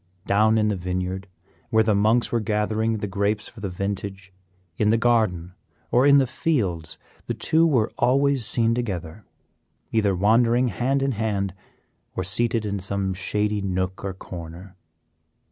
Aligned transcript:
Down 0.25 0.57
in 0.57 0.69
the 0.69 0.75
vineyard, 0.75 1.27
where 1.69 1.83
the 1.83 1.93
monks 1.93 2.31
were 2.31 2.39
gathering 2.39 2.97
the 2.97 3.07
grapes 3.07 3.47
for 3.47 3.59
the 3.59 3.69
vintage, 3.69 4.33
in 4.75 4.89
the 4.89 4.97
garden, 4.97 5.53
or 5.91 6.07
in 6.07 6.17
the 6.17 6.25
fields, 6.25 6.97
the 7.27 7.35
two 7.35 7.67
were 7.67 7.91
always 7.99 8.43
seen 8.43 8.73
together, 8.73 9.25
either 9.91 10.15
wandering 10.15 10.69
hand 10.69 11.03
in 11.03 11.11
hand, 11.11 11.53
or 12.15 12.23
seated 12.23 12.65
in 12.65 12.79
some 12.79 13.13
shady 13.13 13.61
nook 13.61 14.03
or 14.03 14.15
corner. 14.15 14.75